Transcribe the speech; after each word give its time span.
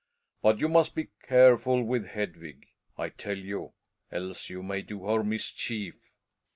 But 0.41 0.59
you 0.61 0.67
must 0.67 0.95
be 0.95 1.09
careful 1.21 1.83
with 1.83 2.07
Hedvig, 2.07 2.65
I 2.97 3.09
tell 3.09 3.37
you, 3.37 3.73
else 4.11 4.49
you 4.49 4.63
may 4.63 4.81
do 4.81 5.05
her 5.05 5.19
a 5.21 5.23
mischief. 5.23 6.09